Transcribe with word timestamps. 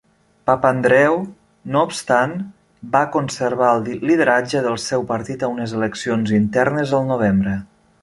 Papandreou, 0.49 1.19
no 1.75 1.83
obstant, 1.89 2.33
va 2.97 3.03
conservar 3.17 3.69
el 3.75 3.87
lideratge 4.11 4.65
del 4.69 4.81
seu 4.89 5.09
partit 5.15 5.49
a 5.49 5.55
unes 5.57 5.81
eleccions 5.83 6.37
internes 6.43 7.01
el 7.03 7.11
novembre. 7.17 7.59